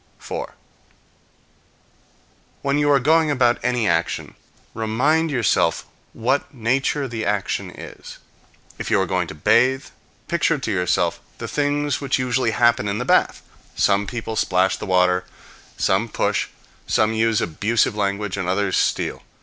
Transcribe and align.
4. 0.17 0.55
When 2.63 2.79
you 2.79 2.89
are 2.89 2.99
going 2.99 3.29
about 3.29 3.59
any 3.61 3.87
action, 3.87 4.33
remind 4.73 5.29
yourself 5.29 5.85
what 6.13 6.51
nature 6.51 7.07
the 7.07 7.23
action 7.23 7.69
is. 7.69 8.17
If 8.79 8.89
you 8.89 8.99
are 8.99 9.05
going 9.05 9.27
to 9.27 9.35
bathe, 9.35 9.85
picture 10.27 10.57
to 10.57 10.71
yourself 10.71 11.19
the 11.37 11.47
things 11.47 12.01
which 12.01 12.17
usually 12.17 12.49
happen 12.49 12.87
in 12.87 12.97
the 12.97 13.05
bath: 13.05 13.43
some 13.75 14.07
people 14.07 14.35
splash 14.35 14.75
the 14.75 14.87
water, 14.87 15.23
some 15.77 16.09
push, 16.09 16.47
some 16.87 17.13
use 17.13 17.39
abusive 17.39 17.95
language, 17.95 18.37
and 18.37 18.49
others 18.49 18.77
steal. 18.77 19.21